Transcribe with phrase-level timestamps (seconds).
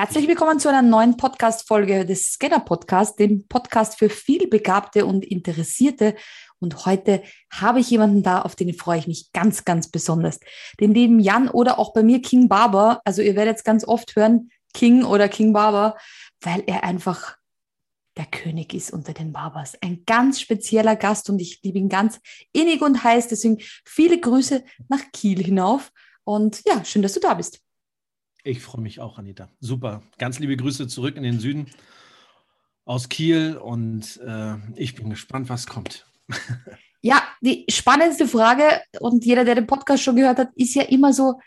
[0.00, 6.16] Herzlich willkommen zu einer neuen Podcast-Folge des Scanner Podcast, dem Podcast für vielbegabte und Interessierte.
[6.58, 7.22] Und heute
[7.52, 10.40] habe ich jemanden da, auf den freue ich mich ganz, ganz besonders.
[10.80, 13.02] Den lieben Jan oder auch bei mir King Barber.
[13.04, 15.98] Also ihr werdet jetzt ganz oft hören, King oder King Barber,
[16.40, 17.36] weil er einfach
[18.16, 19.76] der König ist unter den Barbers.
[19.82, 22.20] Ein ganz spezieller Gast und ich liebe ihn ganz
[22.54, 23.28] innig und heiß.
[23.28, 25.92] Deswegen viele Grüße nach Kiel hinauf.
[26.24, 27.60] Und ja, schön, dass du da bist.
[28.42, 29.48] Ich freue mich auch, Anita.
[29.60, 30.02] Super.
[30.18, 31.66] Ganz liebe Grüße zurück in den Süden
[32.84, 36.06] aus Kiel und äh, ich bin gespannt, was kommt.
[37.02, 41.12] ja, die spannendste Frage und jeder, der den Podcast schon gehört hat, ist ja immer
[41.12, 41.38] so,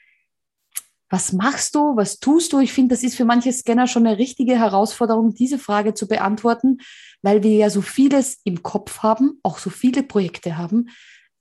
[1.10, 2.60] was machst du, was tust du?
[2.60, 6.80] Ich finde, das ist für manche Scanner schon eine richtige Herausforderung, diese Frage zu beantworten,
[7.22, 10.89] weil wir ja so vieles im Kopf haben, auch so viele Projekte haben.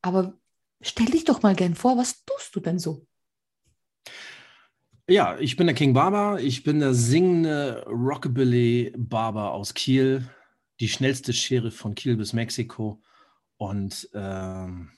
[0.03, 0.35] Aber
[0.83, 3.07] stell dich doch mal gern vor, was tust du denn so?
[5.08, 6.41] Ja, ich bin der King Barber.
[6.41, 10.28] Ich bin der singende Rockabilly Barber aus Kiel.
[10.78, 13.03] Die schnellste Schere von Kiel bis Mexiko.
[13.56, 14.91] Und ähm,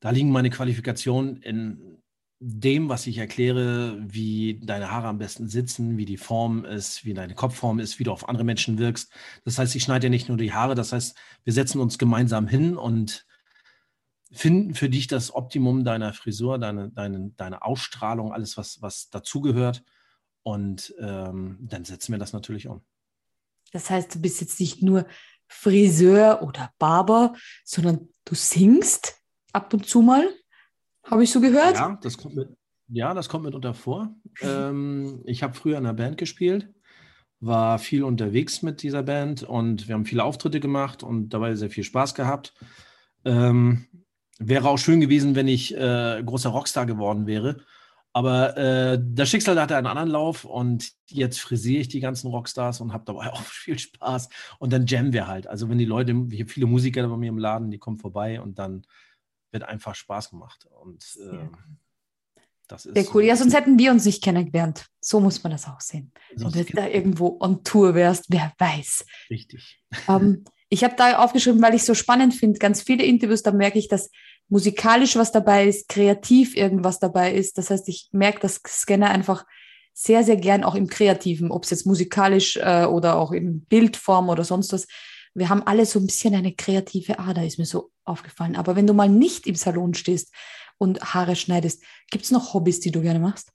[0.00, 2.02] da liegen meine Qualifikationen in
[2.40, 7.14] dem, was ich erkläre, wie deine Haare am besten sitzen, wie die Form ist, wie
[7.14, 9.12] deine Kopfform ist, wie du auf andere Menschen wirkst.
[9.44, 12.46] Das heißt, ich schneide ja nicht nur die Haare, das heißt, wir setzen uns gemeinsam
[12.46, 13.24] hin und
[14.34, 19.82] finden für dich das Optimum deiner Frisur, deine, deine, deine Ausstrahlung, alles, was, was dazugehört.
[20.42, 22.82] Und ähm, dann setzen wir das natürlich um.
[23.72, 25.06] Das heißt, du bist jetzt nicht nur
[25.48, 29.16] Friseur oder Barber, sondern du singst
[29.52, 30.28] ab und zu mal,
[31.04, 31.74] habe ich so gehört?
[31.74, 32.48] Ja, das kommt mit,
[32.88, 34.14] ja, das kommt mitunter vor.
[34.40, 36.72] ähm, ich habe früher in einer Band gespielt,
[37.40, 41.70] war viel unterwegs mit dieser Band und wir haben viele Auftritte gemacht und dabei sehr
[41.70, 42.54] viel Spaß gehabt.
[43.24, 43.86] Ähm,
[44.38, 47.58] Wäre auch schön gewesen, wenn ich äh, großer Rockstar geworden wäre.
[48.12, 52.80] Aber äh, das Schicksal hatte einen anderen Lauf und jetzt frisiere ich die ganzen Rockstars
[52.80, 54.28] und habe dabei auch viel Spaß.
[54.58, 55.48] Und dann jammen wir halt.
[55.48, 58.40] Also wenn die Leute, ich habe viele Musiker bei mir im Laden, die kommen vorbei
[58.40, 58.86] und dann
[59.50, 60.68] wird einfach Spaß gemacht.
[60.80, 61.48] Und äh,
[62.68, 62.94] das ist.
[62.94, 63.24] Sehr cool.
[63.24, 64.86] Ja, sonst hätten wir uns nicht kennengelernt.
[65.00, 66.12] So muss man das auch sehen.
[66.36, 69.04] Sonst Wenn du da irgendwo on Tour wärst, wer weiß.
[69.30, 69.82] Richtig.
[70.08, 73.78] Ähm, ich habe da aufgeschrieben, weil ich so spannend finde, ganz viele Interviews, da merke
[73.78, 74.10] ich, dass
[74.48, 77.58] musikalisch was dabei ist, kreativ irgendwas dabei ist.
[77.58, 79.46] Das heißt, ich merke, dass Scanner einfach
[79.92, 84.28] sehr, sehr gern auch im Kreativen, ob es jetzt musikalisch äh, oder auch in Bildform
[84.28, 84.88] oder sonst was.
[85.32, 88.56] Wir haben alle so ein bisschen eine kreative Ader, ist mir so aufgefallen.
[88.56, 90.34] Aber wenn du mal nicht im Salon stehst
[90.76, 93.52] und Haare schneidest, gibt es noch Hobbys, die du gerne machst?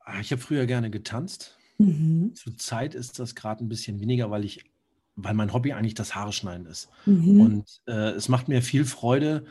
[0.00, 1.56] Ah, ich habe früher gerne getanzt.
[1.78, 2.34] Mhm.
[2.34, 4.71] Zurzeit ist das gerade ein bisschen weniger, weil ich
[5.16, 6.88] weil mein Hobby eigentlich das Haare schneiden ist.
[7.06, 7.40] Mhm.
[7.40, 9.44] Und äh, es macht mir viel Freude,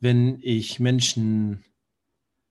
[0.00, 1.64] wenn ich Menschen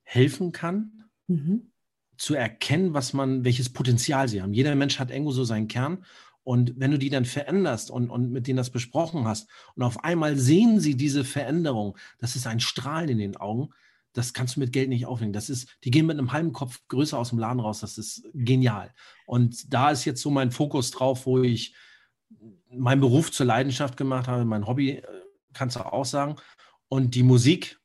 [0.03, 1.71] helfen kann, mhm.
[2.17, 4.53] zu erkennen, was man, welches Potenzial sie haben.
[4.53, 6.05] Jeder Mensch hat irgendwo so seinen Kern.
[6.43, 10.03] Und wenn du die dann veränderst und, und mit denen das besprochen hast und auf
[10.03, 13.69] einmal sehen sie diese Veränderung, das ist ein Strahlen in den Augen,
[14.13, 15.33] das kannst du mit Geld nicht aufhängen.
[15.33, 17.79] Das ist, die gehen mit einem halben Kopf größer aus dem Laden raus.
[17.79, 18.93] Das ist genial.
[19.25, 21.73] Und da ist jetzt so mein Fokus drauf, wo ich
[22.69, 25.03] meinen Beruf zur Leidenschaft gemacht habe, mein Hobby, äh,
[25.53, 26.35] kannst du auch sagen.
[26.87, 27.79] Und die Musik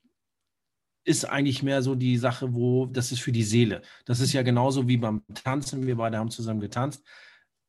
[1.05, 3.83] ist eigentlich mehr so die Sache, wo das ist für die Seele.
[4.05, 5.87] Das ist ja genauso wie beim Tanzen.
[5.87, 7.05] Wir beide haben zusammen getanzt.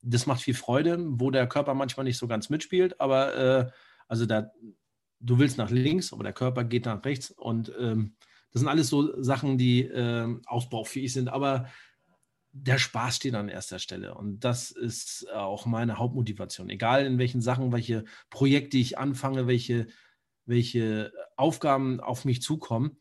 [0.01, 3.71] Das macht viel Freude, wo der Körper manchmal nicht so ganz mitspielt, aber äh,
[4.07, 4.51] also da,
[5.19, 8.15] du willst nach links, aber der Körper geht nach rechts und ähm,
[8.51, 11.29] das sind alles so Sachen, die äh, ausbaufähig sind.
[11.29, 11.67] Aber
[12.63, 14.15] der Spaß steht an erster Stelle.
[14.15, 16.69] Und das ist auch meine Hauptmotivation.
[16.69, 19.87] Egal in welchen Sachen, welche Projekte ich anfange, welche,
[20.45, 22.97] welche Aufgaben auf mich zukommen,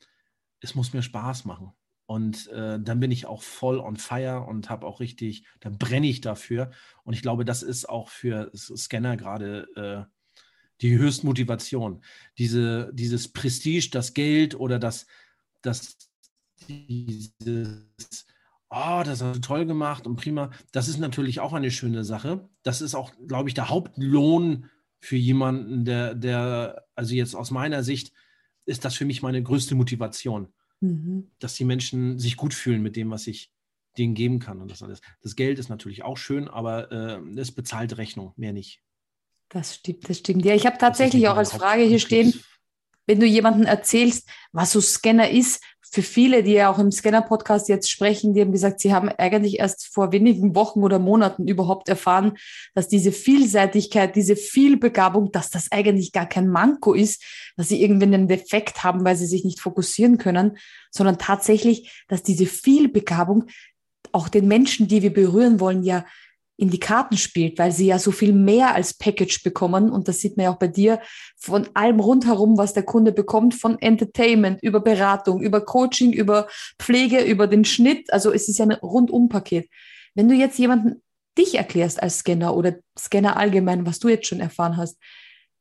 [0.60, 1.72] es muss mir Spaß machen.
[2.06, 6.06] Und äh, dann bin ich auch voll on fire und habe auch richtig, da brenne
[6.06, 6.70] ich dafür.
[7.02, 10.16] Und ich glaube, das ist auch für Scanner gerade äh,
[10.82, 12.04] die Höchstmotivation.
[12.38, 15.06] Diese, dieses Prestige, das Geld oder das,
[15.62, 15.96] das
[16.68, 18.26] dieses
[18.76, 20.50] oh, das hast du toll gemacht und prima.
[20.72, 22.48] Das ist natürlich auch eine schöne Sache.
[22.62, 24.68] Das ist auch, glaube ich, der Hauptlohn
[25.00, 28.12] für jemanden, der, der, also jetzt aus meiner Sicht,
[28.64, 30.48] ist das für mich meine größte Motivation,
[30.80, 31.30] mhm.
[31.38, 33.52] dass die Menschen sich gut fühlen mit dem, was ich
[33.96, 35.00] denen geben kann und das alles.
[35.22, 38.82] Das Geld ist natürlich auch schön, aber äh, es bezahlt Rechnung, mehr nicht.
[39.48, 40.44] Das stimmt, das stimmt.
[40.44, 42.34] Ja, ich habe tatsächlich auch als Frage hier stehen,
[43.06, 45.60] wenn du jemandem erzählst, was so Scanner ist,
[45.96, 49.60] für viele, die ja auch im Scanner-Podcast jetzt sprechen, die haben gesagt, sie haben eigentlich
[49.60, 52.36] erst vor wenigen Wochen oder Monaten überhaupt erfahren,
[52.74, 57.22] dass diese Vielseitigkeit, diese Vielbegabung, dass das eigentlich gar kein Manko ist,
[57.56, 60.58] dass sie irgendwie einen Defekt haben, weil sie sich nicht fokussieren können,
[60.90, 63.46] sondern tatsächlich, dass diese Vielbegabung
[64.12, 66.04] auch den Menschen, die wir berühren wollen, ja
[66.56, 69.90] in die Karten spielt, weil sie ja so viel mehr als Package bekommen.
[69.90, 71.00] Und das sieht man ja auch bei dir
[71.36, 76.48] von allem rundherum, was der Kunde bekommt, von Entertainment über Beratung, über Coaching, über
[76.78, 78.10] Pflege, über den Schnitt.
[78.12, 79.68] Also es ist ja ein Rundum-Paket.
[80.14, 81.02] Wenn du jetzt jemanden
[81.36, 84.98] dich erklärst als Scanner oder Scanner allgemein, was du jetzt schon erfahren hast,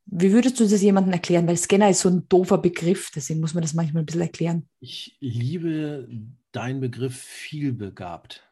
[0.06, 1.48] wie würdest du das jemandem erklären?
[1.48, 4.70] Weil Scanner ist so ein doofer Begriff, deswegen muss man das manchmal ein bisschen erklären.
[4.80, 6.08] Ich liebe
[6.52, 8.45] deinen Begriff vielbegabt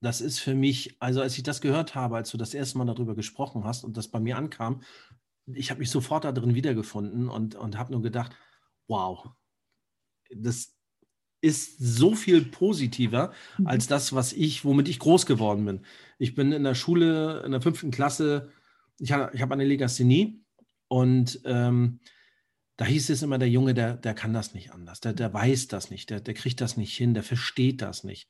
[0.00, 2.84] das ist für mich, also als ich das gehört habe, als du das erste Mal
[2.84, 4.82] darüber gesprochen hast und das bei mir ankam,
[5.46, 8.32] ich habe mich sofort da drin wiedergefunden und, und habe nur gedacht,
[8.88, 9.30] wow,
[10.34, 10.74] das
[11.40, 13.66] ist so viel positiver mhm.
[13.66, 15.80] als das, was ich, womit ich groß geworden bin.
[16.18, 18.50] Ich bin in der Schule, in der fünften Klasse,
[18.98, 20.42] ich habe ich hab eine Legasthenie
[20.88, 22.00] und ähm,
[22.76, 25.68] da hieß es immer, der Junge, der, der kann das nicht anders, der, der weiß
[25.68, 28.28] das nicht, der, der kriegt das nicht hin, der versteht das nicht.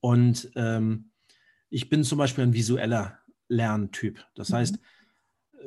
[0.00, 1.10] Und ähm,
[1.70, 3.18] ich bin zum Beispiel ein visueller
[3.48, 4.24] Lerntyp.
[4.34, 4.54] Das mhm.
[4.54, 4.78] heißt,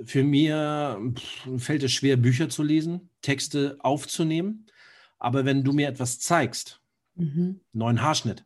[0.05, 1.13] für mir
[1.57, 4.65] fällt es schwer, Bücher zu lesen, Texte aufzunehmen.
[5.19, 6.81] Aber wenn du mir etwas zeigst,
[7.15, 7.61] mhm.
[7.73, 8.45] neuen Haarschnitt,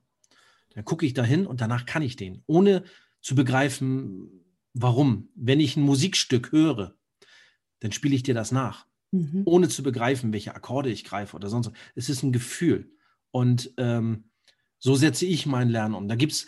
[0.73, 2.83] dann gucke ich dahin und danach kann ich den, ohne
[3.21, 4.43] zu begreifen,
[4.73, 5.29] warum.
[5.35, 6.95] Wenn ich ein Musikstück höre,
[7.79, 9.43] dann spiele ich dir das nach, mhm.
[9.45, 11.71] ohne zu begreifen, welche Akkorde ich greife oder sonst.
[11.95, 12.91] Es ist ein Gefühl.
[13.31, 14.25] Und ähm,
[14.79, 16.07] so setze ich mein Lernen um.
[16.07, 16.47] Da gibt es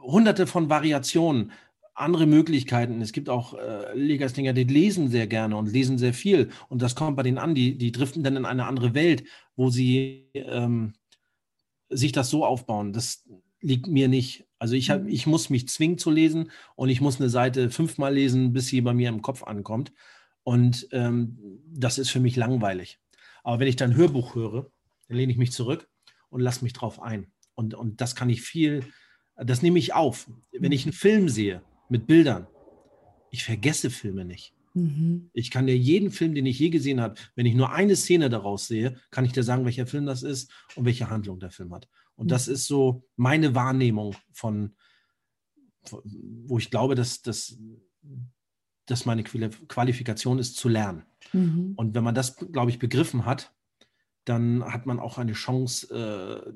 [0.00, 1.52] hunderte von Variationen,
[1.98, 3.00] andere Möglichkeiten.
[3.00, 6.50] Es gibt auch äh, Legastheniker, die lesen sehr gerne und lesen sehr viel.
[6.68, 9.24] Und das kommt bei denen an, die, die driften dann in eine andere Welt,
[9.56, 10.94] wo sie ähm,
[11.88, 12.92] sich das so aufbauen.
[12.92, 13.24] Das
[13.60, 14.46] liegt mir nicht.
[14.58, 15.08] Also ich, hab, mhm.
[15.08, 18.80] ich muss mich zwingen zu lesen und ich muss eine Seite fünfmal lesen, bis sie
[18.80, 19.92] bei mir im Kopf ankommt.
[20.44, 23.00] Und ähm, das ist für mich langweilig.
[23.42, 24.70] Aber wenn ich dann ein Hörbuch höre,
[25.08, 25.88] dann lehne ich mich zurück
[26.30, 27.32] und lasse mich drauf ein.
[27.58, 28.84] Und, und das kann ich viel,
[29.34, 30.30] das nehme ich auf.
[30.52, 32.46] Wenn ich einen Film sehe mit Bildern,
[33.32, 34.54] ich vergesse Filme nicht.
[34.74, 35.28] Mhm.
[35.32, 38.28] Ich kann dir jeden Film, den ich je gesehen habe, wenn ich nur eine Szene
[38.28, 41.74] daraus sehe, kann ich dir sagen, welcher Film das ist und welche Handlung der Film
[41.74, 41.88] hat.
[42.14, 42.28] Und mhm.
[42.28, 44.76] das ist so meine Wahrnehmung von,
[45.90, 47.58] wo ich glaube, dass, dass,
[48.86, 51.02] dass meine Qualifikation ist, zu lernen.
[51.32, 51.72] Mhm.
[51.74, 53.52] Und wenn man das, glaube ich, begriffen hat,
[54.24, 56.52] dann hat man auch eine Chance, äh,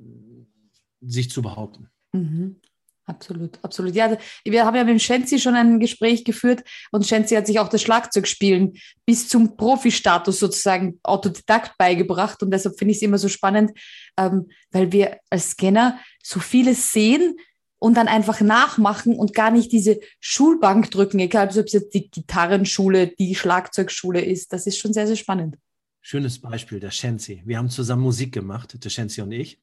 [1.02, 1.88] sich zu behaupten.
[2.12, 2.56] Mhm.
[3.04, 3.94] Absolut, absolut.
[3.96, 6.62] Ja, wir haben ja mit Shenzi schon ein Gespräch geführt
[6.92, 12.78] und Shenzi hat sich auch das Schlagzeugspielen bis zum Profi-Status sozusagen Autodidakt beigebracht und deshalb
[12.78, 13.72] finde ich es immer so spannend,
[14.16, 17.36] ähm, weil wir als Scanner so vieles sehen
[17.80, 22.08] und dann einfach nachmachen und gar nicht diese Schulbank drücken, egal ob es jetzt die
[22.08, 24.52] Gitarrenschule, die Schlagzeugschule ist.
[24.52, 25.56] Das ist schon sehr, sehr spannend.
[26.00, 27.42] Schönes Beispiel, der Shenzi.
[27.44, 29.60] Wir haben zusammen Musik gemacht, der Shenzi und ich.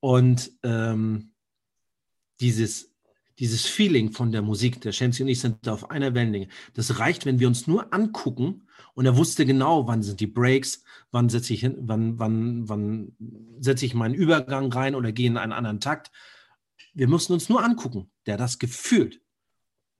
[0.00, 1.32] Und ähm,
[2.40, 2.94] dieses,
[3.38, 6.48] dieses Feeling von der Musik, der Shenzi und ich sind da auf einer Wellenlänge.
[6.74, 10.82] Das reicht, wenn wir uns nur angucken und er wusste genau, wann sind die Breaks,
[11.10, 13.16] wann setze ich wann, wann, wann
[13.58, 16.10] setze ich meinen Übergang rein oder gehe in einen anderen Takt.
[16.92, 19.20] Wir mussten uns nur angucken, der das gefühlt.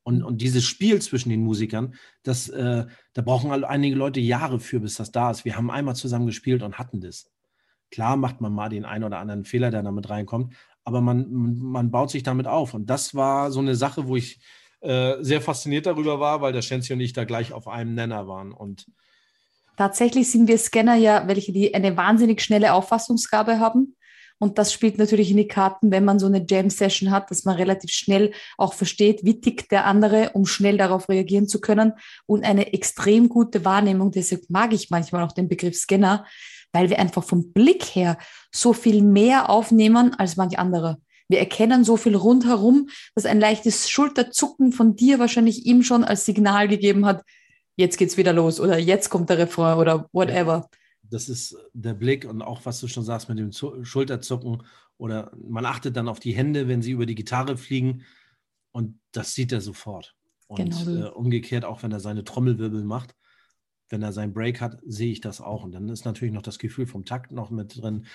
[0.03, 4.81] Und, und dieses Spiel zwischen den Musikern, das, äh, da brauchen einige Leute Jahre für,
[4.81, 5.45] bis das da ist.
[5.45, 7.31] Wir haben einmal zusammen gespielt und hatten das.
[7.91, 10.55] Klar macht man mal den einen oder anderen Fehler, der damit reinkommt,
[10.85, 12.75] aber man, man baut sich damit auf.
[12.75, 14.41] Und das war so eine Sache, wo ich
[14.81, 18.27] äh, sehr fasziniert darüber war, weil der Shenzi und ich da gleich auf einem Nenner
[18.29, 18.53] waren.
[18.53, 18.87] Und
[19.77, 23.97] Tatsächlich sind wir Scanner ja, welche die eine wahnsinnig schnelle Auffassungsgabe haben.
[24.43, 27.57] Und das spielt natürlich in die Karten, wenn man so eine Jam-Session hat, dass man
[27.57, 31.93] relativ schnell auch versteht, wie tickt der andere, um schnell darauf reagieren zu können.
[32.25, 36.25] Und eine extrem gute Wahrnehmung, deshalb mag ich manchmal auch den Begriff Scanner,
[36.73, 38.17] weil wir einfach vom Blick her
[38.51, 40.97] so viel mehr aufnehmen als manch andere.
[41.29, 46.25] Wir erkennen so viel rundherum, dass ein leichtes Schulterzucken von dir wahrscheinlich ihm schon als
[46.25, 47.25] Signal gegeben hat,
[47.77, 50.69] jetzt geht's wieder los oder jetzt kommt der Refrain oder whatever.
[51.11, 54.63] Das ist der Blick und auch was du schon sagst mit dem Schulterzucken
[54.97, 58.05] oder man achtet dann auf die Hände, wenn sie über die Gitarre fliegen
[58.73, 60.15] und das sieht er sofort.
[60.47, 61.07] Und genau.
[61.07, 63.15] äh, umgekehrt auch, wenn er seine Trommelwirbel macht,
[63.89, 65.65] wenn er seinen Break hat, sehe ich das auch.
[65.65, 68.07] Und dann ist natürlich noch das Gefühl vom Takt noch mit drin.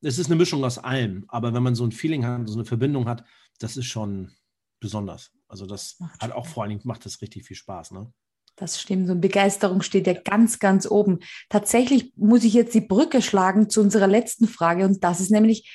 [0.00, 2.64] Es ist eine Mischung aus allem, aber wenn man so ein Feeling hat, so eine
[2.64, 3.24] Verbindung hat,
[3.58, 4.32] das ist schon
[4.80, 5.32] besonders.
[5.48, 8.12] Also das macht hat auch vor allen Dingen macht das richtig viel Spaß, ne?
[8.56, 9.06] Das stimmt.
[9.06, 11.18] So eine Begeisterung steht ja ganz, ganz oben.
[11.48, 15.68] Tatsächlich muss ich jetzt die Brücke schlagen zu unserer letzten Frage und das ist nämlich,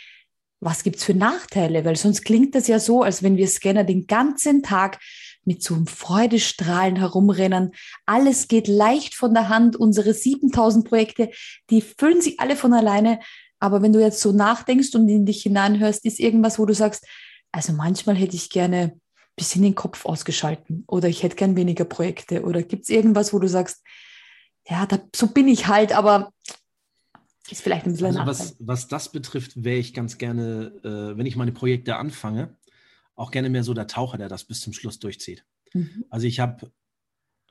[0.61, 1.85] was gibt es für Nachteile?
[1.85, 4.99] Weil sonst klingt das ja so, als wenn wir Scanner den ganzen Tag
[5.45, 7.71] mit so einem Freudestrahlen herumrennen.
[8.05, 9.75] Alles geht leicht von der Hand.
[9.75, 11.31] Unsere 7000 Projekte,
[11.69, 13.19] die füllen sich alle von alleine.
[13.59, 17.05] Aber wenn du jetzt so nachdenkst und in dich hineinhörst, ist irgendwas, wo du sagst,
[17.51, 18.99] also manchmal hätte ich gerne
[19.39, 23.39] bisschen den Kopf ausgeschalten oder ich hätte gern weniger Projekte oder gibt es irgendwas, wo
[23.39, 23.83] du sagst,
[24.67, 26.31] ja, da, so bin ich halt, aber
[27.49, 31.25] ist vielleicht ein bisschen also was, was das betrifft, wäre ich ganz gerne, äh, wenn
[31.25, 32.55] ich meine Projekte anfange,
[33.15, 35.45] auch gerne mehr so der Taucher, der das bis zum Schluss durchzieht.
[35.73, 36.05] Mhm.
[36.09, 36.71] Also ich habe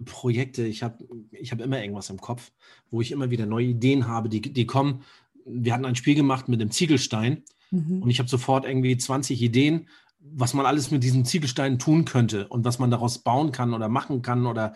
[0.04, 2.52] Projekte, ich habe ich hab immer irgendwas im Kopf,
[2.90, 5.02] wo ich immer wieder neue Ideen habe, die, die kommen.
[5.44, 8.02] Wir hatten ein Spiel gemacht mit dem Ziegelstein mhm.
[8.02, 9.88] und ich habe sofort irgendwie 20 Ideen,
[10.32, 13.88] was man alles mit diesem Ziegelstein tun könnte und was man daraus bauen kann oder
[13.88, 14.74] machen kann oder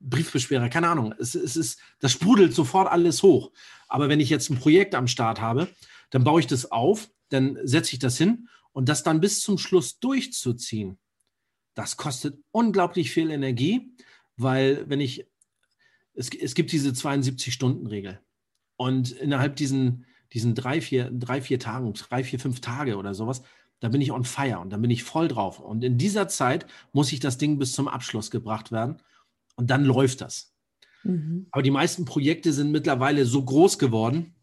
[0.00, 1.14] Briefbeschwerer, keine Ahnung.
[1.18, 3.52] Es, es ist, das sprudelt sofort alles hoch.
[3.88, 5.68] Aber wenn ich jetzt ein Projekt am Start habe,
[6.10, 9.58] dann baue ich das auf, dann setze ich das hin und das dann bis zum
[9.58, 10.98] Schluss durchzuziehen,
[11.74, 13.92] das kostet unglaublich viel Energie,
[14.36, 15.26] weil wenn ich,
[16.14, 18.20] es, es gibt diese 72-Stunden-Regel
[18.76, 23.42] und innerhalb diesen, diesen drei, vier, drei, vier Tagen, drei, vier, fünf Tage oder sowas,
[23.80, 25.60] da bin ich on fire und da bin ich voll drauf.
[25.60, 28.96] Und in dieser Zeit muss ich das Ding bis zum Abschluss gebracht werden
[29.56, 30.54] und dann läuft das.
[31.02, 31.46] Mhm.
[31.50, 34.34] Aber die meisten Projekte sind mittlerweile so groß geworden,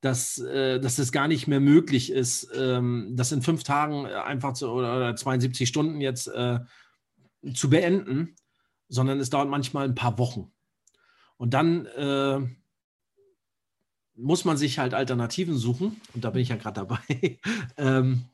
[0.00, 4.52] dass, äh, dass es gar nicht mehr möglich ist, ähm, das in fünf Tagen einfach
[4.52, 6.60] zu, oder 72 Stunden jetzt äh,
[7.54, 8.34] zu beenden,
[8.88, 10.52] sondern es dauert manchmal ein paar Wochen.
[11.36, 12.40] Und dann äh,
[14.14, 17.38] muss man sich halt Alternativen suchen, und da bin ich ja gerade dabei,
[17.76, 18.24] ähm,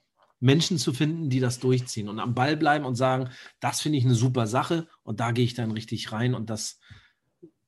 [0.40, 3.30] Menschen zu finden, die das durchziehen und am Ball bleiben und sagen,
[3.60, 6.78] das finde ich eine super Sache und da gehe ich dann richtig rein und das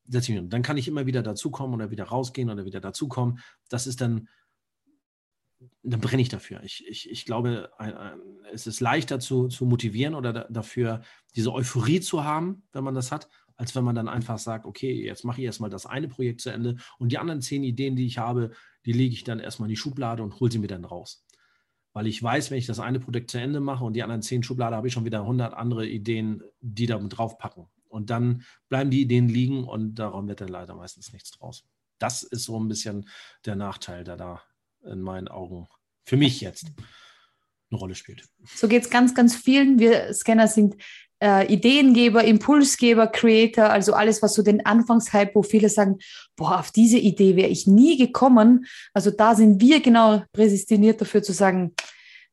[0.04, 0.48] setze ich mir.
[0.48, 3.40] Dann kann ich immer wieder dazukommen oder wieder rausgehen oder wieder dazukommen.
[3.68, 4.28] Das ist dann,
[5.82, 6.62] dann brenne ich dafür.
[6.62, 7.70] Ich, ich, ich glaube,
[8.52, 11.02] es ist leichter zu, zu motivieren oder dafür
[11.36, 15.04] diese Euphorie zu haben, wenn man das hat, als wenn man dann einfach sagt, okay,
[15.04, 18.06] jetzt mache ich erstmal das eine Projekt zu Ende und die anderen zehn Ideen, die
[18.06, 18.52] ich habe,
[18.86, 21.24] die lege ich dann erstmal in die Schublade und hole sie mir dann raus.
[22.00, 24.42] Weil ich weiß, wenn ich das eine Projekt zu Ende mache und die anderen zehn
[24.42, 27.66] Schublade, habe ich schon wieder 100 andere Ideen, die da draufpacken.
[27.88, 31.62] Und dann bleiben die Ideen liegen und darum wird dann leider meistens nichts draus.
[31.98, 33.06] Das ist so ein bisschen
[33.44, 34.40] der Nachteil, der da
[34.82, 35.68] in meinen Augen
[36.06, 36.72] für mich jetzt
[37.70, 38.26] eine Rolle spielt.
[38.46, 39.78] So geht es ganz, ganz vielen.
[39.78, 40.76] Wir Scanner sind
[41.22, 45.98] äh, Ideengeber, Impulsgeber, Creator, also alles, was so den Anfangshype, wo viele sagen,
[46.36, 48.66] boah, auf diese Idee wäre ich nie gekommen.
[48.94, 51.74] Also da sind wir genau prädestiniert dafür zu sagen,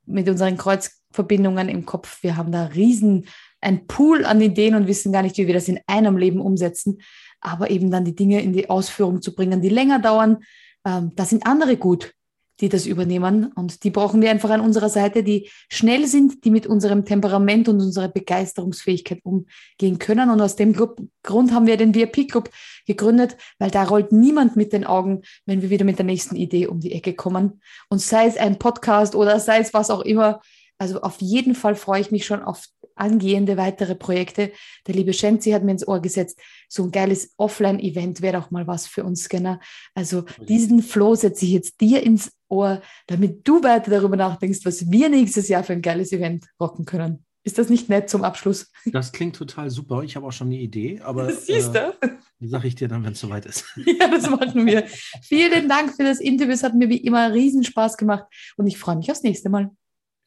[0.05, 3.27] mit unseren Kreuzverbindungen im Kopf, wir haben da riesen
[3.59, 7.01] ein Pool an Ideen und wissen gar nicht, wie wir das in einem Leben umsetzen.
[7.41, 10.37] Aber eben dann die Dinge in die Ausführung zu bringen, die länger dauern,
[10.85, 12.13] ähm, da sind andere gut,
[12.59, 13.51] die das übernehmen.
[13.53, 17.69] Und die brauchen wir einfach an unserer Seite, die schnell sind, die mit unserem Temperament
[17.69, 20.29] und unserer Begeisterungsfähigkeit umgehen können.
[20.29, 22.49] Und aus dem Grund haben wir den VIP Club
[22.85, 26.67] gegründet, weil da rollt niemand mit den Augen, wenn wir wieder mit der nächsten Idee
[26.67, 27.61] um die Ecke kommen.
[27.89, 30.41] Und sei es ein Podcast oder sei es was auch immer.
[30.79, 32.67] Also auf jeden Fall freue ich mich schon auf
[32.99, 34.51] angehende weitere Projekte.
[34.87, 36.39] Der liebe Shenzi hat mir ins Ohr gesetzt,
[36.69, 39.59] so ein geiles Offline-Event wäre auch mal was für uns Scanner.
[39.93, 44.89] Also diesen Flow setze ich jetzt dir ins Ohr, damit du weiter darüber nachdenkst, was
[44.89, 47.25] wir nächstes Jahr für ein geiles Event rocken können.
[47.47, 48.69] Ist das nicht nett zum Abschluss?
[48.91, 50.03] Das klingt total super.
[50.03, 51.79] Ich habe auch schon eine Idee, aber das siehst du.
[52.01, 52.09] Äh,
[52.41, 53.63] sage ich dir dann, wenn es soweit ist.
[53.85, 54.83] Ja, das machen wir.
[55.21, 56.51] Vielen Dank für das Interview.
[56.51, 58.25] Es hat mir wie immer riesen Spaß gemacht
[58.57, 59.71] und ich freue mich aufs nächste Mal.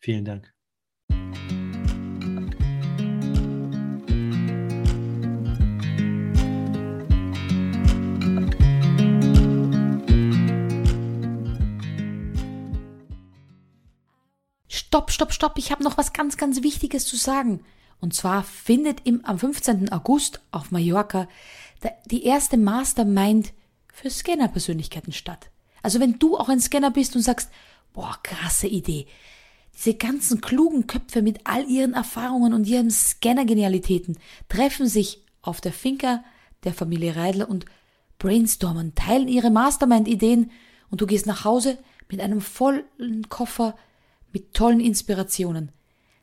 [0.00, 0.50] Vielen Dank.
[14.92, 17.60] Stopp, stopp, stopp, ich habe noch was ganz, ganz Wichtiges zu sagen.
[18.00, 19.92] Und zwar findet im, am 15.
[19.92, 21.28] August auf Mallorca
[22.06, 23.52] die erste Mastermind
[23.94, 25.48] für Scanner-Persönlichkeiten statt.
[25.80, 27.52] Also wenn du auch ein Scanner bist und sagst,
[27.92, 29.06] boah, krasse Idee.
[29.76, 34.18] Diese ganzen klugen Köpfe mit all ihren Erfahrungen und ihren Scanner-Genialitäten
[34.48, 36.24] treffen sich auf der Finca
[36.64, 37.64] der Familie Reidler und
[38.18, 40.50] brainstormen, teilen ihre Mastermind-Ideen
[40.90, 41.78] und du gehst nach Hause
[42.08, 43.76] mit einem vollen Koffer
[44.32, 45.72] mit tollen Inspirationen.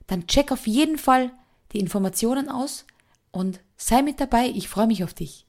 [0.06, 1.32] Dann check auf jeden Fall
[1.74, 2.86] die Informationen aus
[3.32, 4.48] und sei mit dabei.
[4.48, 5.47] Ich freue mich auf dich.